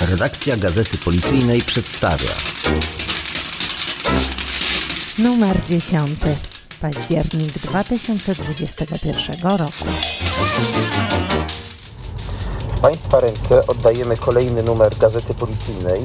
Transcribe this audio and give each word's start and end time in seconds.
Redakcja 0.00 0.56
Gazety 0.56 0.98
Policyjnej 0.98 1.62
przedstawia 1.62 2.30
Numer 5.18 5.56
10. 5.68 6.10
Październik 6.80 7.52
2021 7.58 9.50
roku. 9.50 9.84
W 12.76 12.80
Państwa 12.80 13.20
ręce 13.20 13.66
oddajemy 13.66 14.16
kolejny 14.16 14.62
numer 14.62 14.96
Gazety 14.98 15.34
Policyjnej, 15.34 16.00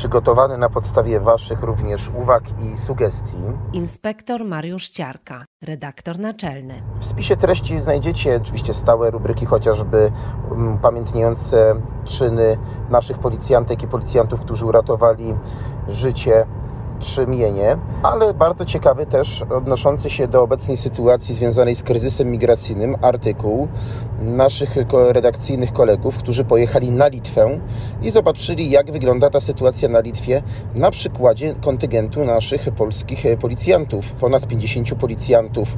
przygotowany 0.00 0.58
na 0.58 0.68
podstawie 0.68 1.20
Waszych 1.20 1.62
również 1.62 2.10
uwag 2.22 2.44
i 2.60 2.76
sugestii. 2.76 3.36
Inspektor 3.72 4.44
Mariusz 4.44 4.88
Ciarka, 4.88 5.44
redaktor 5.62 6.18
naczelny. 6.18 6.74
W 7.00 7.04
spisie 7.04 7.36
treści 7.36 7.80
znajdziecie 7.80 8.36
oczywiście 8.36 8.74
stałe 8.74 9.10
rubryki, 9.10 9.46
chociażby 9.46 10.12
um, 10.50 10.78
pamiętniające 10.78 11.74
czyny 12.04 12.58
naszych 12.90 13.18
policjantek 13.18 13.82
i 13.82 13.86
policjantów, 13.86 14.40
którzy 14.40 14.66
uratowali 14.66 15.34
życie 15.88 16.46
czy 17.00 17.26
mienie, 17.26 17.76
ale 18.02 18.34
bardzo 18.34 18.64
ciekawy 18.64 19.06
też 19.06 19.42
odnoszący 19.42 20.10
się 20.10 20.28
do 20.28 20.42
obecnej 20.42 20.76
sytuacji 20.76 21.34
związanej 21.34 21.76
z 21.76 21.82
kryzysem 21.82 22.30
migracyjnym 22.30 22.96
artykuł 23.02 23.68
naszych 24.18 24.76
redakcyjnych 24.92 25.72
kolegów, 25.72 26.18
którzy 26.18 26.44
pojechali 26.44 26.90
na 26.90 27.08
Litwę 27.08 27.60
i 28.02 28.10
zobaczyli, 28.10 28.70
jak 28.70 28.92
wygląda 28.92 29.30
ta 29.30 29.40
sytuacja 29.40 29.88
na 29.88 30.00
Litwie 30.00 30.42
na 30.74 30.90
przykładzie 30.90 31.54
kontyngentu 31.54 32.24
naszych 32.24 32.70
polskich 32.70 33.24
policjantów. 33.40 34.12
Ponad 34.12 34.46
50 34.46 34.94
policjantów 34.94 35.68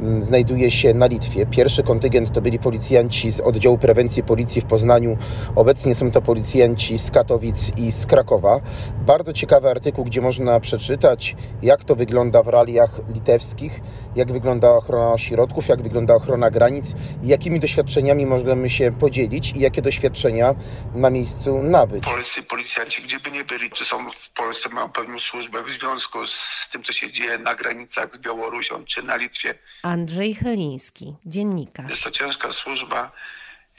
mm, 0.00 0.22
znajduje 0.22 0.70
się 0.70 0.94
na 0.94 1.06
Litwie. 1.06 1.46
Pierwszy 1.46 1.82
kontyngent 1.82 2.32
to 2.32 2.40
byli 2.40 2.58
policjanci 2.58 3.32
z 3.32 3.40
oddziału 3.40 3.78
prewencji 3.78 4.22
policji 4.22 4.60
w 4.60 4.64
Poznaniu. 4.64 5.16
Obecnie 5.56 5.94
są 5.94 6.10
to 6.10 6.22
policjanci 6.22 6.98
z 6.98 7.10
Katowic 7.10 7.72
i 7.76 7.92
z 7.92 8.06
Krakowa. 8.06 8.60
Bardzo 9.06 9.32
ciekawy 9.32 9.70
artykuł, 9.70 10.04
gdzie 10.04 10.20
można 10.20 10.60
przeczytać, 10.78 11.36
jak 11.62 11.84
to 11.84 11.94
wygląda 11.96 12.42
w 12.42 12.48
realiach 12.48 12.90
litewskich, 13.14 13.80
jak 14.16 14.32
wygląda 14.32 14.70
ochrona 14.70 15.18
środków, 15.18 15.68
jak 15.68 15.82
wygląda 15.82 16.14
ochrona 16.14 16.50
granic 16.50 16.94
i 17.22 17.28
jakimi 17.28 17.60
doświadczeniami 17.60 18.26
możemy 18.26 18.70
się 18.70 18.92
podzielić 18.92 19.52
i 19.52 19.60
jakie 19.60 19.82
doświadczenia 19.82 20.54
na 20.94 21.10
miejscu 21.10 21.62
nabyć. 21.62 22.04
Polscy 22.04 22.42
policjanci, 22.42 23.02
gdzie 23.02 23.20
by 23.20 23.30
nie 23.30 23.44
byli, 23.44 23.70
czy 23.70 23.84
są 23.84 24.10
w 24.10 24.30
Polsce, 24.30 24.68
mają 24.68 24.88
pełną 24.88 25.18
służbę 25.18 25.62
w 25.62 25.70
związku 25.70 26.26
z 26.26 26.68
tym, 26.72 26.82
co 26.82 26.92
się 26.92 27.12
dzieje 27.12 27.38
na 27.38 27.54
granicach 27.54 28.14
z 28.14 28.18
Białorusią 28.18 28.84
czy 28.84 29.02
na 29.02 29.16
Litwie. 29.16 29.54
Andrzej 29.82 30.34
Chyliński, 30.34 31.14
dziennikarz. 31.26 31.90
Jest 31.90 32.02
to 32.02 32.10
ciężka 32.10 32.52
służba, 32.52 33.12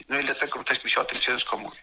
no 0.08 0.20
i 0.20 0.24
dlatego 0.24 0.64
też 0.64 0.84
mi 0.84 0.90
się 0.90 1.00
o 1.00 1.04
tym 1.04 1.20
ciężko 1.20 1.56
mówi. 1.56 1.76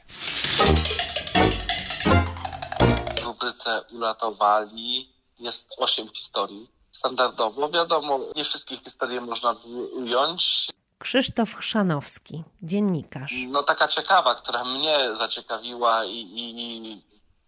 W 3.41 3.43
rubryce 3.43 3.83
uratowali 3.91 5.13
jest 5.39 5.73
osiem 5.77 6.09
historii. 6.09 6.69
Standardowo, 6.91 7.69
wiadomo, 7.69 8.19
nie 8.35 8.43
wszystkie 8.43 8.77
historie 8.77 9.21
można 9.21 9.55
ująć. 9.93 10.67
Krzysztof 10.99 11.55
Chrzanowski, 11.55 12.43
dziennikarz. 12.63 13.33
No 13.47 13.63
taka 13.63 13.87
ciekawa, 13.87 14.35
która 14.35 14.63
mnie 14.63 15.15
zaciekawiła 15.19 16.05
i, 16.05 16.27
i 16.33 17.03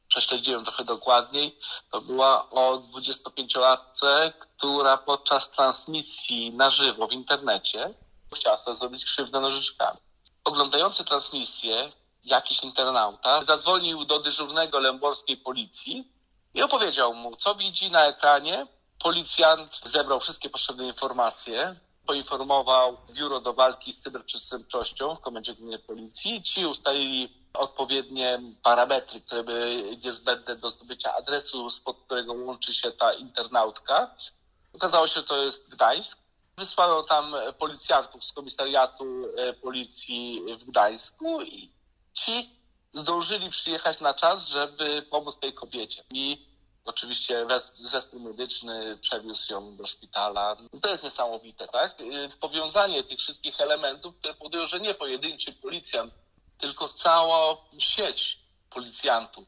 prześledziłem 0.08 0.64
trochę 0.64 0.84
dokładniej, 0.84 1.58
to 1.92 2.02
była 2.02 2.50
o 2.50 2.78
25-latce, 2.78 4.34
która 4.40 4.98
podczas 4.98 5.52
transmisji 5.52 6.54
na 6.54 6.70
żywo 6.70 7.08
w 7.08 7.12
internecie 7.14 7.94
chciała 8.36 8.58
sobie 8.58 8.76
zrobić 8.76 9.06
krzywdę 9.06 9.40
nożyczkami. 9.40 10.00
Oglądający 10.44 11.04
transmisję 11.04 11.92
jakiś 12.24 12.64
internauta 12.64 13.44
zadzwonił 13.44 14.06
do 14.06 14.20
dyżurnego 14.20 14.80
lęborskiej 14.80 15.38
policji 15.38 16.12
i 16.54 16.62
opowiedział 16.62 17.14
mu, 17.14 17.36
co 17.36 17.56
widzi 17.56 17.92
na 17.92 18.06
ekranie. 18.06 18.68
Policjant 19.04 19.80
zebrał 19.84 20.20
wszystkie 20.20 20.50
potrzebne 20.50 20.88
informacje, 20.88 21.76
poinformował 22.06 22.98
Biuro 23.12 23.40
do 23.40 23.54
Walki 23.54 23.94
z 23.94 24.02
Cyberprzestępczością 24.02 25.16
w 25.16 25.20
Komendzie 25.20 25.54
Głównej 25.54 25.80
Policji. 25.80 26.44
Ci 26.44 26.66
ustalili 26.66 27.44
odpowiednie 27.54 28.42
parametry, 28.64 29.22
które 29.22 29.44
były 29.44 29.98
niezbędne 30.04 30.56
do 30.56 30.72
zdobycia 30.72 31.16
adresu, 31.16 31.70
spod 31.70 31.98
którego 32.06 32.34
łączy 32.34 32.74
się 32.74 32.92
ta 32.92 33.14
internautka. 33.14 34.16
Okazało 34.74 35.08
się, 35.08 35.14
że 35.14 35.24
to 35.24 35.38
jest 35.38 35.70
Gdańsk. 35.70 36.20
Wysłano 36.58 37.04
tam 37.04 37.36
policjantów 37.60 38.24
z 38.24 38.34
komisariatu 38.34 39.06
e, 39.38 39.54
policji 39.54 40.42
w 40.60 40.64
Gdańsku 40.64 41.42
i 41.42 41.72
ci 42.14 42.50
zdążyli 42.94 43.50
przyjechać 43.50 44.02
na 44.02 44.14
czas, 44.14 44.48
żeby 44.48 45.02
pomóc 45.02 45.40
tej 45.40 45.54
kobiecie. 45.54 46.04
I 46.14 46.46
oczywiście 46.86 47.46
zespół 47.74 48.20
medyczny 48.20 48.98
przewiózł 49.02 49.54
ją 49.54 49.76
do 49.76 49.88
szpitala. 49.88 50.58
To 50.82 50.90
jest 50.90 51.04
niesamowite, 51.04 51.68
tak? 51.68 51.96
Powiązanie 52.40 53.04
tych 53.04 53.20
wszystkich 53.20 53.62
elementów, 53.62 54.16
które 54.18 54.34
powodują, 54.34 54.68
że 54.68 54.80
nie 54.80 54.94
pojedynczy 54.94 55.54
policjant, 55.54 56.14
tylko 56.58 56.90
cała 56.90 57.58
sieć 57.78 58.40
policjantów. 58.70 59.46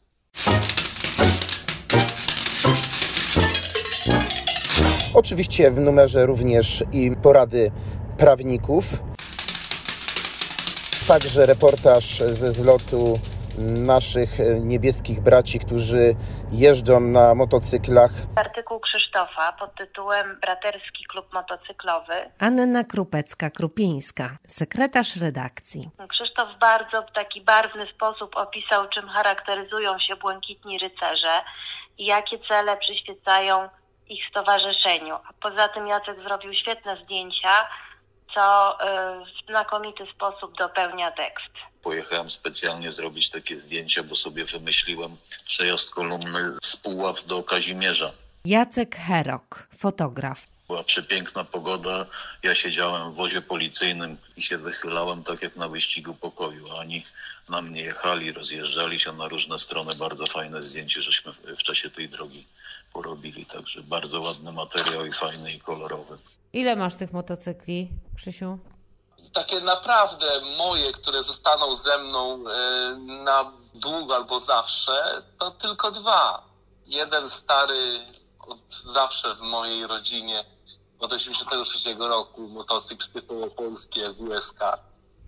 Oczywiście 5.13 5.71
w 5.71 5.79
numerze 5.79 6.25
również 6.25 6.83
i 6.91 7.11
porady 7.23 7.71
prawników. 8.17 8.85
Także 11.07 11.45
reportaż 11.45 12.19
ze 12.19 12.51
zlotu 12.51 13.19
naszych 13.85 14.29
niebieskich 14.59 15.21
braci, 15.21 15.59
którzy 15.59 16.15
jeżdżą 16.51 16.99
na 16.99 17.35
motocyklach. 17.35 18.11
Artykuł 18.35 18.79
Krzysztofa 18.79 19.53
pod 19.53 19.75
tytułem 19.75 20.39
Braterski 20.41 21.05
Klub 21.09 21.33
Motocyklowy. 21.33 22.13
Anna 22.39 22.83
Krupecka-Krupińska, 22.83 24.29
sekretarz 24.47 25.15
redakcji. 25.15 25.89
Krzysztof 26.09 26.49
bardzo 26.59 27.01
w 27.01 27.11
taki 27.11 27.41
barwny 27.41 27.87
sposób 27.95 28.35
opisał, 28.35 28.89
czym 28.89 29.07
charakteryzują 29.07 29.99
się 29.99 30.15
błękitni 30.15 30.79
rycerze 30.79 31.41
i 31.97 32.05
jakie 32.05 32.39
cele 32.39 32.77
przyświecają 32.77 33.69
ich 34.09 34.25
stowarzyszeniu. 34.29 35.15
A 35.15 35.33
poza 35.41 35.67
tym 35.67 35.87
Jacek 35.87 36.23
zrobił 36.23 36.53
świetne 36.53 36.97
zdjęcia, 37.03 37.49
co 38.35 38.77
w 39.25 39.49
znakomity 39.49 40.03
sposób 40.15 40.57
dopełnia 40.57 41.11
tekst. 41.11 41.49
Pojechałem 41.83 42.29
specjalnie 42.29 42.91
zrobić 42.91 43.29
takie 43.29 43.59
zdjęcia, 43.59 44.03
bo 44.03 44.15
sobie 44.15 44.45
wymyśliłem 44.45 45.17
przejazd 45.45 45.93
kolumny 45.93 46.39
z 46.63 46.77
Puław 46.77 47.25
do 47.25 47.43
Kazimierza. 47.43 48.11
Jacek 48.45 48.95
Herok, 48.95 49.67
fotograf. 49.77 50.47
Była 50.67 50.83
przepiękna 50.83 51.43
pogoda, 51.43 52.05
ja 52.43 52.55
siedziałem 52.55 53.11
w 53.11 53.15
wozie 53.15 53.41
policyjnym 53.41 54.17
i 54.37 54.41
się 54.41 54.57
wychylałem 54.57 55.23
tak 55.23 55.41
jak 55.41 55.55
na 55.55 55.69
wyścigu 55.69 56.13
pokoju. 56.15 56.65
Oni 56.75 57.03
na 57.49 57.61
mnie 57.61 57.81
jechali, 57.81 58.31
rozjeżdżali 58.31 58.99
się 58.99 59.11
na 59.13 59.27
różne 59.27 59.59
strony. 59.59 59.91
Bardzo 59.99 60.25
fajne 60.25 60.61
zdjęcie, 60.61 61.01
żeśmy 61.01 61.31
w 61.31 61.63
czasie 61.63 61.89
tej 61.89 62.09
drogi 62.09 62.47
porobili. 62.93 63.45
Także 63.45 63.81
bardzo 63.83 64.21
ładny 64.21 64.51
materiał 64.51 65.05
i 65.05 65.11
fajny 65.11 65.51
i 65.51 65.59
kolorowy. 65.59 66.17
Ile 66.53 66.75
masz 66.75 66.95
tych 66.95 67.13
motocykli, 67.13 67.89
Krzysiu? 68.17 68.59
Takie 69.33 69.61
naprawdę 69.61 70.41
moje, 70.57 70.91
które 70.91 71.23
zostaną 71.23 71.75
ze 71.75 71.97
mną 71.97 72.43
na 73.23 73.51
długo 73.73 74.15
albo 74.15 74.39
zawsze, 74.39 75.23
to 75.39 75.51
tylko 75.51 75.91
dwa. 75.91 76.43
Jeden 76.85 77.29
stary 77.29 77.99
od 78.39 78.73
zawsze 78.93 79.35
w 79.35 79.41
mojej 79.41 79.87
rodzinie 79.87 80.45
od 80.99 81.13
83 81.13 81.95
roku 81.99 82.47
motocykl 82.47 83.05
typowo-polski 83.13 83.99
jak 83.99 84.13
WSK. 84.13 84.59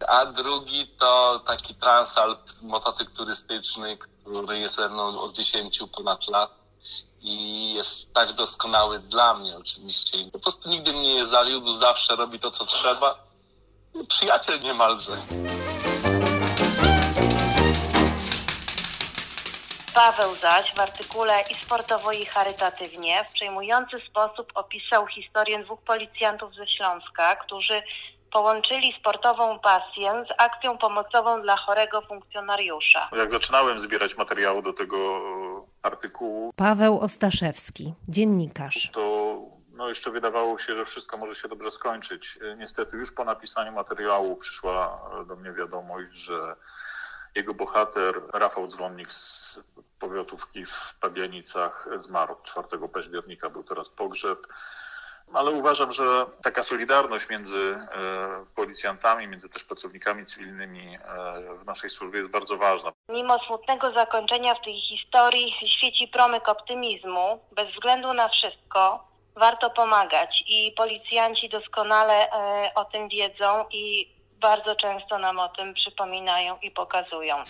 A 0.08 0.26
drugi 0.26 0.88
to 0.88 1.42
taki 1.46 1.76
Transalp, 1.76 2.40
motocykl 2.62 3.12
turystyczny, 3.12 3.98
który 3.98 4.60
jest 4.60 4.76
ze 4.76 4.90
mną 4.90 5.22
od 5.22 5.36
10 5.36 5.80
ponad 5.96 6.28
lat 6.28 6.52
i 7.22 7.74
jest 7.74 8.14
tak 8.14 8.34
doskonały 8.34 9.00
dla 9.00 9.34
mnie 9.34 9.58
oczywiście. 9.58 10.18
Po 10.34 10.40
prostu 10.40 10.70
nigdy 10.70 10.94
mnie 10.94 11.16
nie 11.16 11.28
zawiódł, 11.28 11.74
zawsze 11.74 12.16
robi 12.16 12.40
to, 12.40 12.52
co 12.52 12.66
trzeba. 12.66 13.28
Przyjaciel 14.08 14.62
niemalże. 14.62 15.18
Paweł 19.94 20.36
zaś 20.36 20.74
w 20.74 20.80
artykule 20.80 21.42
i 21.52 21.56
sportowo 21.56 22.12
i 22.12 22.26
charytatywnie 22.26 23.26
w 23.30 23.34
przejmujący 23.34 23.98
sposób 24.10 24.52
opisał 24.56 25.08
historię 25.08 25.64
dwóch 25.64 25.82
policjantów 25.82 26.56
ze 26.56 26.68
Śląska, 26.68 27.36
którzy 27.36 27.84
połączyli 28.32 28.94
sportową 29.00 29.60
pasję 29.60 30.26
z 30.30 30.42
akcją 30.42 30.78
pomocową 30.78 31.42
dla 31.42 31.58
chorego 31.58 32.02
funkcjonariusza. 32.02 33.10
Jak 33.18 33.32
zaczynałem 33.32 33.82
zbierać 33.82 34.18
materiały 34.18 34.62
do 34.64 34.74
tego 34.74 35.22
artykułu, 35.84 36.54
Paweł 36.56 37.00
Ostaszewski, 37.00 37.94
dziennikarz. 38.08 38.92
to 38.92 39.38
no 39.72 39.90
jeszcze 39.90 40.12
wydawało 40.12 40.58
się, 40.60 40.76
że 40.76 40.86
wszystko 40.86 41.18
może 41.18 41.36
się 41.36 41.48
dobrze 41.48 41.72
skończyć. 41.72 42.40
Niestety 42.58 42.98
już 42.98 43.12
po 43.12 43.26
napisaniu 43.26 43.72
materiału 43.72 44.36
przyszła 44.36 45.02
do 45.28 45.36
mnie 45.36 45.52
wiadomość, 45.52 46.12
że 46.14 46.56
Jego 47.36 47.54
bohater, 47.54 48.22
Rafał 48.34 48.68
Dzwonnik 48.68 49.14
z 49.14 49.60
powiatówki 50.00 50.66
w 50.66 50.96
Pabianicach, 51.00 51.88
zmarł 52.00 52.36
4 52.44 52.68
października, 52.94 53.50
był 53.50 53.64
teraz 53.64 53.90
pogrzeb. 53.90 54.48
Ale 55.34 55.52
uważam, 55.52 55.92
że 55.92 56.26
taka 56.44 56.64
solidarność 56.64 57.30
między 57.30 57.58
e, 57.58 58.46
policjantami, 58.56 59.28
między 59.28 59.50
też 59.50 59.64
pracownikami 59.64 60.26
cywilnymi 60.26 60.96
e, 60.96 61.00
w 61.64 61.66
naszej 61.66 61.90
służbie 61.90 62.20
jest 62.20 62.32
bardzo 62.32 62.58
ważna. 62.58 62.92
Mimo 63.10 63.40
smutnego 63.40 63.92
zakończenia 63.92 64.56
w 64.56 64.64
tej 64.64 64.82
historii 64.82 65.54
świeci 65.78 66.08
promyk 66.08 66.50
optymizmu. 66.50 67.40
Bez 67.52 67.74
względu 67.74 68.14
na 68.14 68.30
wszystko 68.30 69.08
warto 69.36 69.70
pomagać 69.70 70.44
i 70.48 70.74
policjanci 70.78 71.50
doskonale 71.50 72.32
e, 72.32 72.72
o 72.76 72.86
tym 72.86 73.10
wiedzą 73.10 73.66
i 73.72 74.10
bardzo 74.42 74.76
często 74.76 75.18
nam 75.18 75.40
o 75.40 75.50
tym 75.50 75.74
przypominają 75.74 76.58
i 76.62 76.72
pokazują. 76.72 77.44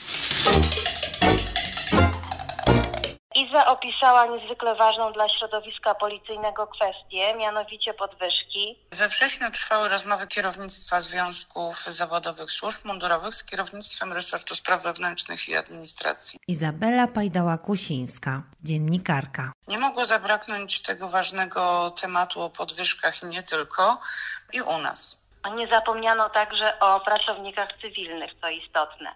Iza 3.38 3.66
opisała 3.66 4.26
niezwykle 4.26 4.76
ważną 4.76 5.14
dla 5.14 5.30
środowiska 5.30 5.96
policyjnego 5.96 6.68
kwestię, 6.68 7.36
mianowicie 7.36 7.94
podwyżki. 7.94 8.80
We 8.92 9.08
wrześniu 9.08 9.52
trwały 9.52 9.90
rozmowy 9.90 10.28
kierownictwa 10.28 11.02
związków 11.02 11.76
zawodowych 11.76 12.52
służb 12.52 12.86
mundurowych 12.86 13.36
z 13.36 13.44
kierownictwem 13.44 14.14
resortu 14.14 14.56
spraw 14.56 14.84
wewnętrznych 14.84 15.50
i 15.50 15.56
administracji. 15.56 16.40
Izabela 16.48 17.08
Pajdała-Kusińska, 17.08 18.42
dziennikarka. 18.64 19.52
Nie 19.68 19.78
mogło 19.78 20.06
zabraknąć 20.06 20.82
tego 20.82 21.10
ważnego 21.10 21.92
tematu 22.02 22.42
o 22.42 22.50
podwyżkach 22.50 23.24
i 23.24 23.26
nie 23.26 23.44
tylko, 23.44 24.00
i 24.54 24.62
u 24.62 24.78
nas. 24.78 25.28
Nie 25.56 25.68
zapomniano 25.68 26.30
także 26.30 26.80
o 26.80 27.00
pracownikach 27.00 27.70
cywilnych, 27.82 28.32
co 28.42 28.50
istotne. 28.50 29.10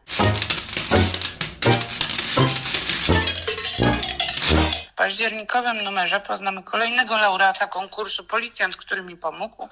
Październikowym 5.12 5.84
numerze 5.84 6.20
poznamy 6.20 6.64
kolejnego 6.64 7.18
laureata 7.18 7.68
konkursu 7.68 8.24
Policjant, 8.24 8.78
który 8.78 9.02
mi 9.04 9.18
pomógł, 9.18 9.70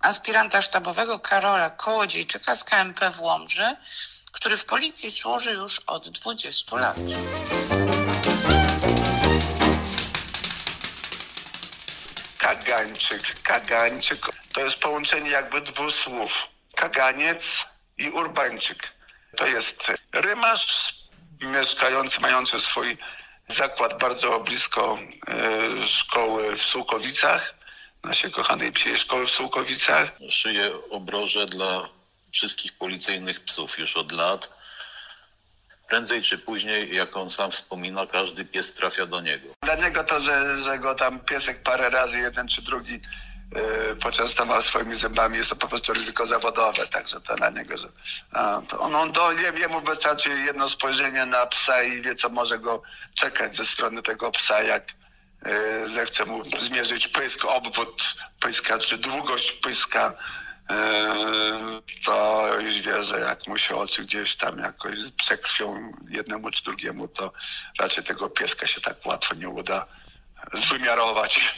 aspiranta 0.00 0.62
sztabowego 0.62 1.18
Karola 1.18 1.70
Kołodziejczyka 1.70 2.54
z 2.54 2.64
KMP 2.64 3.10
w 3.10 3.20
Łomży, 3.20 3.76
który 4.32 4.56
w 4.56 4.64
policji 4.64 5.10
służy 5.10 5.52
już 5.52 5.80
od 5.86 6.08
20 6.08 6.76
lat. 6.76 6.96
Kagańczyk, 12.38 13.42
kagańczyk 13.42 14.26
to 14.54 14.60
jest 14.60 14.78
połączenie 14.78 15.30
jakby 15.30 15.60
dwóch 15.60 15.94
słów. 15.94 16.32
Kaganiec 16.74 17.42
i 17.98 18.10
urbańczyk. 18.10 18.82
To 19.36 19.46
jest 19.46 19.76
rymarz 20.12 20.94
mieszkający, 21.40 22.20
mający 22.20 22.60
swój 22.60 22.98
zakład 23.48 23.98
bardzo 24.00 24.40
blisko 24.40 24.98
e, 25.28 25.86
szkoły 25.86 26.56
w 26.56 26.62
Sułkowicach, 26.62 27.54
naszej 28.04 28.32
kochanej 28.32 28.72
psiej 28.72 28.98
szkoły 28.98 29.26
w 29.26 29.30
Sułkowicach. 29.30 30.12
Szyję 30.28 30.70
obroże 30.90 31.46
dla 31.46 31.88
wszystkich 32.32 32.72
policyjnych 32.72 33.40
psów 33.40 33.78
już 33.78 33.96
od 33.96 34.12
lat. 34.12 34.56
Prędzej 35.88 36.22
czy 36.22 36.38
później, 36.38 36.94
jak 36.94 37.16
on 37.16 37.30
sam 37.30 37.50
wspomina, 37.50 38.06
każdy 38.06 38.44
pies 38.44 38.74
trafia 38.74 39.06
do 39.06 39.20
niego. 39.20 39.48
Dla 39.62 39.74
niego 39.74 40.04
to, 40.04 40.20
że, 40.20 40.62
że 40.62 40.78
go 40.78 40.94
tam 40.94 41.20
piesek 41.20 41.62
parę 41.62 41.90
razy, 41.90 42.18
jeden 42.18 42.48
czy 42.48 42.62
drugi 42.62 43.00
poczęstował 44.02 44.62
swoimi 44.62 44.96
zębami, 44.98 45.38
jest 45.38 45.50
to 45.50 45.56
po 45.56 45.68
prostu 45.68 45.92
ryzyko 45.92 46.26
zawodowe, 46.26 46.86
także 46.86 47.20
to 47.20 47.36
dla 47.36 47.50
niego, 47.50 47.76
że 47.76 47.88
to 48.68 48.80
on, 48.80 48.94
on 48.94 49.12
je- 49.38 49.60
jemu 49.60 49.80
wystarczy 49.80 50.28
jedno 50.30 50.68
spojrzenie 50.68 51.26
na 51.26 51.46
psa 51.46 51.82
i 51.82 52.02
wie, 52.02 52.14
co 52.16 52.28
może 52.28 52.58
go 52.58 52.82
czekać 53.14 53.56
ze 53.56 53.64
strony 53.64 54.02
tego 54.02 54.30
psa, 54.32 54.62
jak 54.62 54.84
yy, 55.46 55.90
zechce 55.94 56.24
mu 56.24 56.42
zmierzyć 56.60 57.08
pysk, 57.08 57.44
obwód 57.44 58.02
pyska, 58.40 58.78
czy 58.78 58.98
długość 58.98 59.52
pyska, 59.52 60.12
yy, 60.70 60.76
to 62.04 62.48
już 62.60 62.74
wie, 62.80 63.04
że 63.04 63.20
jak 63.20 63.46
mu 63.46 63.58
się 63.58 63.76
oczy 63.76 64.02
gdzieś 64.04 64.36
tam 64.36 64.58
jakoś 64.58 64.94
przekrwią 65.16 65.92
jednemu 66.08 66.50
czy 66.50 66.64
drugiemu, 66.64 67.08
to 67.08 67.32
raczej 67.78 68.04
tego 68.04 68.30
pieska 68.30 68.66
się 68.66 68.80
tak 68.80 69.06
łatwo 69.06 69.34
nie 69.34 69.48
uda 69.48 69.86
zwymiarować. 70.54 71.54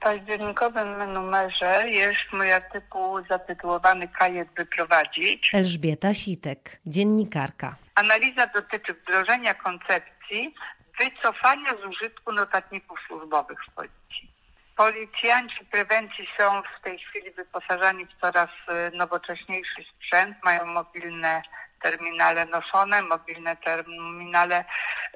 W 0.00 0.02
październikowym 0.02 1.12
numerze 1.12 1.90
jest 1.90 2.32
mój 2.32 2.52
artykuł 2.52 3.26
zatytułowany 3.30 4.08
Kajet 4.08 4.48
wyprowadzić. 4.56 5.50
Elżbieta 5.54 6.14
Sitek, 6.14 6.80
dziennikarka. 6.86 7.76
Analiza 7.94 8.46
dotyczy 8.46 8.94
wdrożenia 8.94 9.54
koncepcji 9.54 10.54
wycofania 11.00 11.70
z 11.82 11.84
użytku 11.84 12.32
notatników 12.32 12.98
służbowych 13.08 13.58
w 13.68 13.74
policji. 13.74 14.32
Policjanci 14.76 15.64
prewencji 15.64 16.28
są 16.38 16.62
w 16.62 16.84
tej 16.84 16.98
chwili 16.98 17.30
wyposażani 17.30 18.06
w 18.06 18.20
coraz 18.20 18.50
y, 18.50 18.96
nowocześniejszy 18.96 19.84
sprzęt, 19.96 20.36
mają 20.44 20.66
mobilne 20.66 21.42
terminale 21.82 22.46
noszone, 22.46 23.02
mobilne 23.02 23.56
terminale 23.56 24.64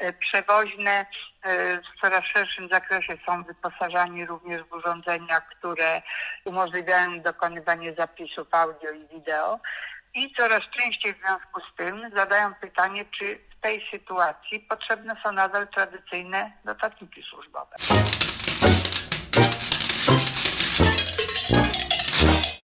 y, 0.03 0.13
przewoźne. 0.13 1.07
Y, 1.47 1.81
W 1.97 2.01
coraz 2.01 2.25
szerszym 2.25 2.69
zakresie 2.69 3.19
są 3.27 3.43
wyposażani 3.45 4.27
również 4.27 4.63
w 4.63 4.73
urządzenia, 4.73 5.41
które 5.41 6.03
umożliwiają 6.45 7.21
dokonywanie 7.21 7.95
zapisów 7.95 8.49
audio 8.55 8.91
i 8.91 9.07
wideo. 9.07 9.61
I 10.15 10.35
coraz 10.35 10.61
częściej 10.79 11.15
w 11.15 11.19
związku 11.19 11.61
z 11.61 11.77
tym 11.77 12.11
zadają 12.17 12.55
pytanie, 12.55 13.05
czy 13.19 13.39
w 13.59 13.61
tej 13.61 13.87
sytuacji 13.91 14.61
potrzebne 14.61 15.17
są 15.23 15.33
nadal 15.33 15.69
tradycyjne 15.69 16.53
notatniki 16.65 17.23
służbowe. 17.23 17.77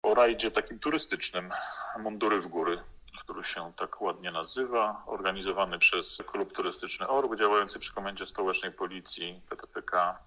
O 0.02 0.14
rajdzie 0.14 0.50
takim 0.50 0.79
turystycznym 0.79 1.50
Mundury 1.99 2.41
w 2.41 2.46
góry, 2.46 2.79
który 3.25 3.44
się 3.44 3.73
tak 3.76 4.03
ładnie 4.03 4.31
nazywa, 4.31 5.03
organizowany 5.06 5.79
przez 5.79 6.23
klub 6.26 6.53
turystyczny 6.53 7.09
Org, 7.09 7.37
działający 7.38 7.79
przy 7.79 7.94
Komendzie 7.94 8.26
Stołecznej 8.26 8.73
Policji 8.73 9.41
PTPK, 9.49 10.19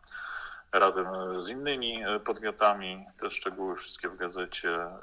razem 0.79 1.07
z 1.43 1.49
innymi 1.49 2.03
e, 2.03 2.19
podmiotami, 2.19 3.05
te 3.19 3.31
szczegóły 3.31 3.75
wszystkie 3.75 4.09
w 4.09 4.17
gazecie. 4.17 4.75
E, 4.75 4.99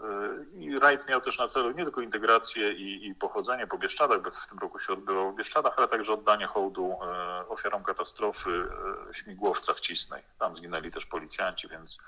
I 0.59 0.79
rajd 0.79 1.09
miał 1.09 1.21
też 1.21 1.38
na 1.38 1.49
celu 1.49 1.71
nie 1.71 1.85
tylko 1.85 2.00
integrację 2.00 2.73
i, 2.73 3.06
i 3.06 3.15
pochodzenie 3.15 3.67
po 3.67 3.79
Bieszczadach, 3.79 4.23
bo 4.23 4.31
w 4.31 4.49
tym 4.49 4.59
roku 4.59 4.78
się 4.78 4.93
odbyło 4.93 5.33
w 5.33 5.37
Bieszczadach, 5.37 5.75
ale 5.76 5.88
także 5.88 6.12
oddanie 6.12 6.47
hołdu 6.47 6.99
e, 7.02 7.49
ofiarom 7.49 7.83
katastrofy 7.83 8.69
e, 9.11 9.14
śmigłowca 9.14 9.75
w 9.75 9.81
Cisnej. 9.81 10.23
Tam 10.38 10.57
zginęli 10.57 10.90
też 10.90 11.07
policjanci, 11.07 11.69
więc 11.69 11.99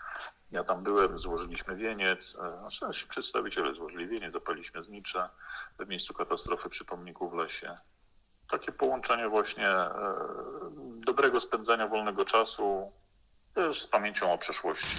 ja 0.51 0.65
tam 0.65 0.83
byłem, 0.83 1.19
złożyliśmy 1.19 1.77
wieniec, 1.77 2.37
e, 2.43 2.71
znaczy 2.81 3.09
przedstawiciele 3.09 3.75
złożyli 3.75 4.07
wieniec, 4.07 4.33
zapaliliśmy 4.33 4.85
znicze 4.85 5.29
w 5.79 5.89
miejscu 5.89 6.15
katastrofy 6.15 6.69
przy 6.69 6.85
pomniku 6.85 7.31
w 7.31 7.35
lesie. 7.35 7.75
Takie 8.51 8.73
połączenie 8.73 9.29
właśnie 9.29 9.69
e, 9.69 9.95
dobrego 10.81 11.41
spędzania 11.41 11.89
wolnego 11.89 12.25
czasu 12.25 12.93
z 13.57 13.87
pamięcią 13.87 14.33
o 14.33 14.39
przeszłości. 14.39 14.97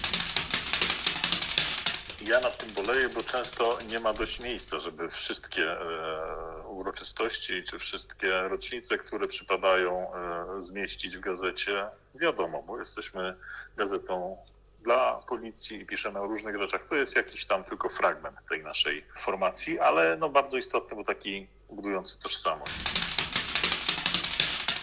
Ja 2.27 2.39
nad 2.39 2.57
tym 2.57 2.85
boleję, 2.85 3.09
bo 3.09 3.23
często 3.23 3.77
nie 3.89 3.99
ma 3.99 4.13
dość 4.13 4.39
miejsca, 4.39 4.79
żeby 4.79 5.09
wszystkie 5.09 5.71
e, 5.71 6.67
uroczystości 6.67 7.63
czy 7.63 7.79
wszystkie 7.79 8.41
rocznice, 8.41 8.97
które 8.97 9.27
przypadają, 9.27 10.13
e, 10.13 10.61
zmieścić 10.61 11.17
w 11.17 11.19
gazecie. 11.19 11.87
Wiadomo, 12.15 12.63
bo 12.63 12.79
jesteśmy 12.79 13.35
gazetą 13.75 14.37
dla 14.81 15.13
policji 15.13 15.81
i 15.81 15.85
piszemy 15.85 16.19
o 16.19 16.27
różnych 16.27 16.57
rzeczach. 16.59 16.81
To 16.89 16.95
jest 16.95 17.15
jakiś 17.15 17.45
tam 17.45 17.63
tylko 17.63 17.89
fragment 17.89 18.37
tej 18.49 18.63
naszej 18.63 19.05
formacji, 19.19 19.79
ale 19.79 20.17
no 20.17 20.29
bardzo 20.29 20.57
istotny, 20.57 20.97
bo 20.97 21.03
taki 21.03 21.47
budujący 21.69 22.19
tożsamość. 22.19 22.71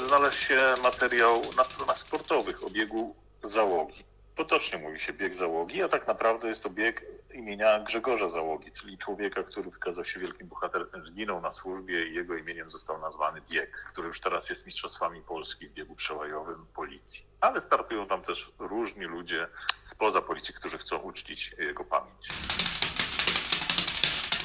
Znalazł 0.06 0.38
się 0.38 0.58
materiał 0.82 1.42
na 1.56 1.64
stronach 1.64 1.98
sportowych 1.98 2.64
o 2.64 2.70
biegu 2.70 3.23
załogi. 3.44 4.04
Potocznie 4.36 4.78
mówi 4.78 5.00
się 5.00 5.12
bieg 5.12 5.34
załogi, 5.34 5.82
a 5.82 5.88
tak 5.88 6.06
naprawdę 6.06 6.48
jest 6.48 6.62
to 6.62 6.70
bieg 6.70 7.06
imienia 7.34 7.80
Grzegorza 7.80 8.28
Załogi, 8.28 8.72
czyli 8.72 8.98
człowieka, 8.98 9.42
który 9.42 9.70
wykazał 9.70 10.04
się 10.04 10.20
wielkim 10.20 10.48
bohaterstwem, 10.48 11.06
zginął 11.06 11.40
na 11.40 11.52
służbie 11.52 12.06
i 12.06 12.14
jego 12.14 12.36
imieniem 12.36 12.70
został 12.70 13.00
nazwany 13.00 13.40
bieg, 13.50 13.84
który 13.88 14.08
już 14.08 14.20
teraz 14.20 14.50
jest 14.50 14.66
mistrzostwami 14.66 15.22
Polski 15.22 15.68
w 15.68 15.72
biegu 15.72 15.94
przełajowym 15.94 16.66
policji. 16.74 17.24
Ale 17.40 17.60
startują 17.60 18.06
tam 18.06 18.22
też 18.22 18.52
różni 18.58 19.04
ludzie 19.04 19.46
spoza 19.84 20.22
policji, 20.22 20.54
którzy 20.54 20.78
chcą 20.78 20.98
uczcić 20.98 21.54
jego 21.58 21.84
pamięć. 21.84 22.28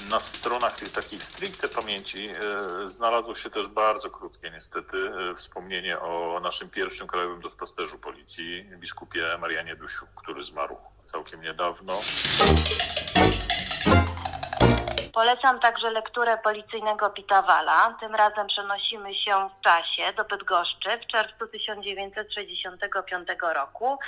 Na 0.10 0.20
stronach 0.20 0.76
tych 0.80 0.92
takich 0.92 1.24
stricte 1.24 1.68
pamięci 1.68 2.30
e, 2.30 2.88
znalazło 2.88 3.36
się 3.36 3.50
też 3.50 3.68
bardzo 3.68 4.10
krótkie 4.10 4.52
niestety 4.52 4.98
e, 5.32 5.36
wspomnienie 5.36 6.00
o 6.00 6.40
naszym 6.40 6.70
pierwszym 6.70 7.08
krajowym 7.08 7.42
duszpasterzu 7.42 8.00
policji, 8.00 8.64
biskupie 8.64 9.38
Marianie 9.40 9.76
Dusiu, 9.76 10.06
który 10.16 10.44
zmarł 10.44 10.78
całkiem 11.06 11.42
niedawno. 11.42 11.94
Polecam 15.14 15.60
także 15.60 15.92
lekturę 15.92 16.38
policyjnego 16.38 17.10
Pitawala. 17.10 17.98
Tym 18.00 18.16
razem 18.16 18.48
przenosimy 18.48 19.16
się 19.16 19.50
w 19.60 19.64
czasie 19.64 20.14
do 20.18 20.26
Bydgoszczy 20.26 20.90
w 21.04 21.08
czerwcu 21.08 21.48
1965 21.48 23.28
roku 23.56 24.00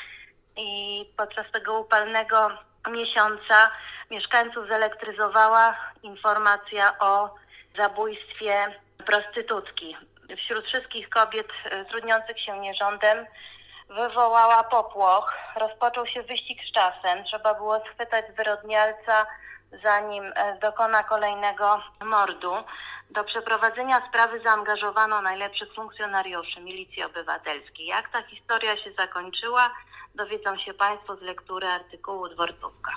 i 0.57 1.05
podczas 1.17 1.51
tego 1.51 1.79
upalnego 1.79 2.49
miesiąca 2.89 3.71
mieszkańców 4.11 4.67
zelektryzowała 4.67 5.75
informacja 6.03 6.99
o 6.99 7.35
zabójstwie 7.77 8.79
prostytutki. 9.05 9.97
Wśród 10.37 10.65
wszystkich 10.65 11.09
kobiet 11.09 11.47
e, 11.65 11.85
trudniących 11.85 12.39
się 12.39 12.59
nierządem 12.59 13.25
wywołała 13.89 14.63
popłoch. 14.63 15.33
Rozpoczął 15.55 16.07
się 16.07 16.23
wyścig 16.23 16.59
z 16.69 16.71
czasem. 16.71 17.23
Trzeba 17.23 17.53
było 17.53 17.83
schwytać 17.85 18.25
zwyrodnialca, 18.33 19.25
zanim 19.83 20.23
e, 20.35 20.57
dokona 20.61 21.03
kolejnego 21.03 21.81
mordu. 22.01 22.53
Do 23.09 23.23
przeprowadzenia 23.23 24.07
sprawy 24.09 24.39
zaangażowano 24.39 25.21
najlepszych 25.21 25.73
funkcjonariuszy 25.73 26.59
Milicji 26.59 27.03
Obywatelskiej. 27.03 27.85
Jak 27.85 28.09
ta 28.09 28.23
historia 28.23 28.77
się 28.77 28.91
zakończyła, 28.97 29.69
dowiedzą 30.15 30.57
się 30.57 30.73
Państwo 30.73 31.15
z 31.15 31.21
lektury 31.21 31.67
artykułu 31.67 32.29
Dworcówka. 32.29 32.91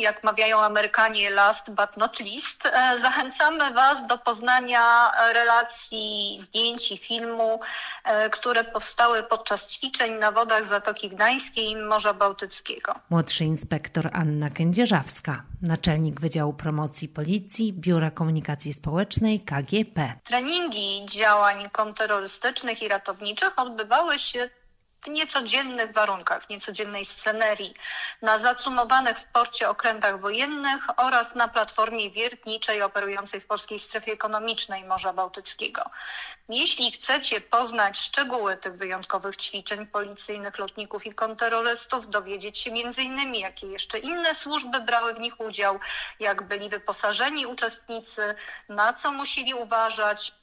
Jak 0.00 0.24
mawiają 0.24 0.60
Amerykanie, 0.60 1.30
last 1.30 1.70
but 1.70 1.96
not 1.96 2.20
least. 2.20 2.66
E, 2.66 2.98
zachęcamy 2.98 3.74
Was 3.74 4.06
do 4.06 4.18
poznania 4.18 5.10
relacji, 5.32 6.36
zdjęć 6.40 6.92
i 6.92 6.96
filmu, 6.96 7.60
e, 8.04 8.30
które 8.30 8.64
powstały 8.64 9.22
podczas 9.22 9.72
ćwiczeń 9.72 10.12
na 10.12 10.32
wodach 10.32 10.64
Zatoki 10.64 11.08
Gdańskiej 11.08 11.70
i 11.70 11.76
Morza 11.76 12.14
Bałtyckiego. 12.14 12.94
Młodszy 13.10 13.44
inspektor 13.44 14.10
Anna 14.12 14.50
Kędzierzawska, 14.50 15.42
naczelnik 15.62 16.20
Wydziału 16.20 16.52
Promocji 16.52 17.08
Policji, 17.08 17.72
Biura 17.72 18.10
Komunikacji 18.10 18.72
Społecznej 18.72 19.40
KGP. 19.40 20.12
Treningi 20.24 21.06
działań 21.06 21.70
kontrterrorystycznych 21.70 22.82
i 22.82 22.88
ratowniczych 22.88 23.52
odbywały 23.56 24.18
się 24.18 24.50
w 25.02 25.08
niecodziennych 25.08 25.92
warunkach, 25.92 26.44
w 26.44 26.48
niecodziennej 26.48 27.04
scenerii, 27.04 27.74
na 28.22 28.38
zacumowanych 28.38 29.18
w 29.18 29.24
porcie 29.24 29.68
okrętach 29.68 30.20
wojennych 30.20 30.86
oraz 30.96 31.34
na 31.34 31.48
platformie 31.48 32.10
wiertniczej 32.10 32.82
operującej 32.82 33.40
w 33.40 33.46
polskiej 33.46 33.78
strefie 33.78 34.12
ekonomicznej 34.12 34.84
Morza 34.84 35.12
Bałtyckiego. 35.12 35.90
Jeśli 36.48 36.92
chcecie 36.92 37.40
poznać 37.40 37.98
szczegóły 37.98 38.56
tych 38.56 38.76
wyjątkowych 38.76 39.36
ćwiczeń 39.36 39.86
policyjnych, 39.86 40.58
lotników 40.58 41.06
i 41.06 41.14
kontrterrorystów, 41.14 42.08
dowiedzieć 42.08 42.58
się 42.58 42.70
m.in. 42.70 43.34
jakie 43.34 43.66
jeszcze 43.66 43.98
inne 43.98 44.34
służby 44.34 44.80
brały 44.80 45.14
w 45.14 45.20
nich 45.20 45.40
udział, 45.40 45.80
jak 46.20 46.42
byli 46.42 46.68
wyposażeni 46.68 47.46
uczestnicy, 47.46 48.34
na 48.68 48.92
co 48.92 49.12
musieli 49.12 49.54
uważać, 49.54 50.34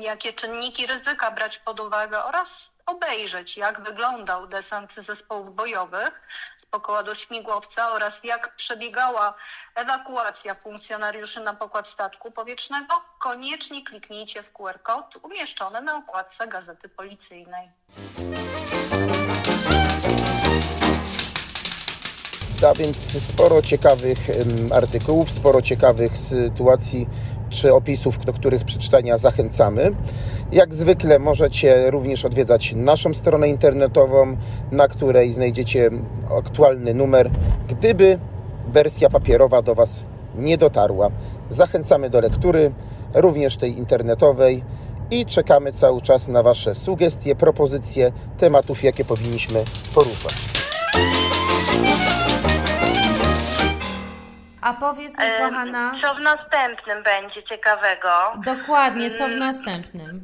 jakie 0.00 0.32
czynniki 0.32 0.86
ryzyka 0.86 1.30
brać 1.30 1.58
pod 1.58 1.80
uwagę 1.80 2.24
oraz 2.24 2.73
obejrzeć, 2.86 3.56
jak 3.56 3.80
wyglądał 3.80 4.46
desant 4.46 4.94
zespołów 4.94 5.54
bojowych 5.54 6.22
z 6.56 6.66
pokładu 6.66 7.14
śmigłowca 7.14 7.92
oraz 7.92 8.24
jak 8.24 8.54
przebiegała 8.54 9.34
ewakuacja 9.74 10.54
funkcjonariuszy 10.54 11.40
na 11.40 11.54
pokład 11.54 11.88
statku 11.88 12.30
powietrznego, 12.30 12.94
koniecznie 13.18 13.84
kliknijcie 13.84 14.42
w 14.42 14.52
QR 14.52 14.82
kod 14.82 15.16
umieszczony 15.22 15.80
na 15.80 15.96
okładce 15.96 16.46
Gazety 16.46 16.88
Policyjnej. 16.88 17.70
A 22.62 22.74
więc 22.74 22.96
sporo 23.22 23.62
ciekawych 23.62 24.18
artykułów, 24.70 25.30
sporo 25.30 25.62
ciekawych 25.62 26.18
sytuacji 26.18 27.08
czy 27.50 27.74
opisów, 27.74 28.24
do 28.24 28.32
których 28.32 28.64
przeczytania 28.64 29.18
zachęcamy. 29.18 29.92
Jak 30.52 30.74
zwykle 30.74 31.18
możecie 31.18 31.90
również 31.90 32.24
odwiedzać 32.24 32.72
naszą 32.76 33.14
stronę 33.14 33.48
internetową, 33.48 34.36
na 34.72 34.88
której 34.88 35.32
znajdziecie 35.32 35.90
aktualny 36.38 36.94
numer, 36.94 37.30
gdyby 37.68 38.18
wersja 38.68 39.10
papierowa 39.10 39.62
do 39.62 39.74
Was 39.74 40.04
nie 40.38 40.58
dotarła. 40.58 41.10
Zachęcamy 41.50 42.10
do 42.10 42.20
lektury, 42.20 42.72
również 43.14 43.56
tej 43.56 43.78
internetowej 43.78 44.64
i 45.10 45.26
czekamy 45.26 45.72
cały 45.72 46.00
czas 46.00 46.28
na 46.28 46.42
Wasze 46.42 46.74
sugestie, 46.74 47.36
propozycje 47.36 48.12
tematów, 48.38 48.82
jakie 48.82 49.04
powinniśmy 49.04 49.64
poruszać. 49.94 50.34
A 54.64 54.72
powiedz 54.72 55.18
mi, 55.18 55.24
kochana. 55.38 55.92
Co 56.02 56.14
w 56.14 56.20
następnym 56.20 57.02
będzie 57.02 57.42
ciekawego? 57.42 58.08
Dokładnie, 58.36 59.18
co 59.18 59.28
w 59.28 59.34
następnym? 59.34 60.22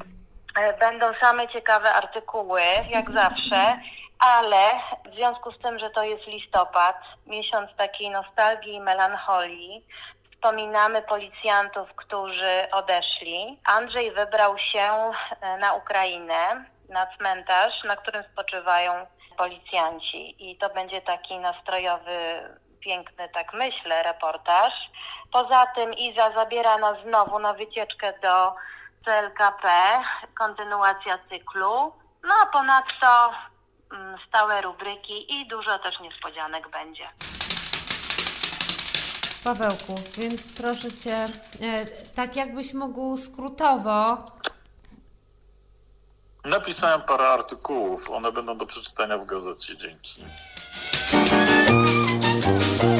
E, 0.61 0.79
Będą 0.79 1.07
same 1.21 1.49
ciekawe 1.49 1.93
artykuły, 1.95 2.61
jak 2.91 3.11
zawsze, 3.11 3.81
ale 4.19 4.59
w 5.13 5.15
związku 5.15 5.53
z 5.53 5.59
tym, 5.59 5.79
że 5.79 5.91
to 5.91 6.03
jest 6.03 6.27
listopad, 6.27 6.97
miesiąc 7.27 7.71
takiej 7.77 8.11
nostalgii 8.11 8.75
i 8.75 8.81
melancholii, 8.81 9.87
wspominamy 10.33 11.03
policjantów, 11.03 11.89
którzy 11.97 12.71
odeszli. 12.73 13.59
Andrzej 13.65 14.13
wybrał 14.13 14.59
się 14.59 14.81
e, 15.41 15.59
na 15.59 15.75
Ukrainę, 15.75 16.65
na 16.89 17.07
cmentarz, 17.17 17.85
na 17.85 17.97
którym 17.97 18.25
spoczywają 18.33 18.93
policjanci. 19.37 20.51
I 20.51 20.57
to 20.57 20.71
będzie 20.71 21.01
taki 21.01 21.39
nastrojowy, 21.39 22.19
piękny, 22.81 23.29
tak 23.35 23.55
myślę, 23.55 24.03
reportaż. 24.03 24.73
Poza 25.33 25.67
tym 25.67 25.93
Iza 25.95 26.33
zabiera 26.33 26.79
nas 26.79 26.97
znowu 27.07 27.39
na 27.39 27.53
wycieczkę 27.53 28.13
do 28.23 28.55
CLKP, 29.05 29.69
kontynuacja 30.39 31.19
cyklu. 31.31 31.93
No 32.23 32.35
a 32.43 32.47
ponadto 32.47 33.33
mm, 33.93 34.19
stałe 34.29 34.61
rubryki 34.61 35.35
i 35.41 35.49
dużo 35.49 35.79
też 35.79 36.01
niespodzianek 36.01 36.69
będzie. 36.69 37.09
Pawełku, 39.45 39.95
więc 40.19 40.43
proszę 40.57 40.93
Cię, 40.93 41.17
e, 41.63 41.87
tak 42.17 42.37
jakbyś 42.37 42.75
mógł 42.75 43.19
skrótowo. 43.19 44.25
Napisałem 46.45 47.03
parę 47.03 47.29
artykułów, 47.29 48.11
one 48.11 48.33
będą 48.33 48.59
do 48.59 48.67
przeczytania 48.67 49.19
w 49.19 49.27
gazecie. 49.27 49.77
Dzięki. 49.77 50.25
Thank 52.59 52.83
you. 52.83 53.00